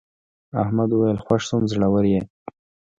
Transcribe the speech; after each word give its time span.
احمد 0.63 0.89
وویل 0.91 1.17
خوښ 1.25 1.41
شوم 1.47 1.63
زړور 1.71 2.05
یې. 2.13 2.21